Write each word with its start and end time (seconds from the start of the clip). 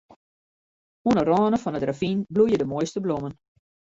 Oan 1.07 1.19
'e 1.21 1.25
râne 1.27 1.59
fan 1.61 1.77
it 1.79 1.87
ravyn 1.89 2.19
bloeie 2.33 2.57
de 2.59 2.67
moaiste 2.71 2.99
blommen. 3.03 3.33